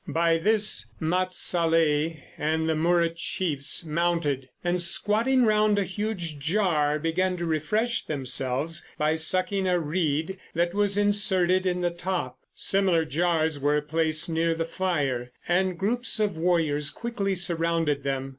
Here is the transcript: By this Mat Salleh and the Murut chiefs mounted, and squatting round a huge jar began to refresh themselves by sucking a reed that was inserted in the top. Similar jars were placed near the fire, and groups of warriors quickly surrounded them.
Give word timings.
By 0.07 0.39
this 0.39 0.91
Mat 0.99 1.31
Salleh 1.31 2.17
and 2.35 2.67
the 2.67 2.73
Murut 2.73 3.17
chiefs 3.17 3.85
mounted, 3.85 4.49
and 4.63 4.81
squatting 4.81 5.43
round 5.45 5.77
a 5.77 5.83
huge 5.83 6.39
jar 6.39 6.97
began 6.97 7.37
to 7.37 7.45
refresh 7.45 8.05
themselves 8.05 8.83
by 8.97 9.13
sucking 9.13 9.67
a 9.67 9.79
reed 9.79 10.39
that 10.55 10.73
was 10.73 10.97
inserted 10.97 11.67
in 11.67 11.81
the 11.81 11.91
top. 11.91 12.39
Similar 12.55 13.05
jars 13.05 13.59
were 13.59 13.79
placed 13.79 14.27
near 14.27 14.55
the 14.55 14.65
fire, 14.65 15.31
and 15.47 15.77
groups 15.77 16.19
of 16.19 16.35
warriors 16.35 16.89
quickly 16.89 17.35
surrounded 17.35 18.01
them. 18.01 18.29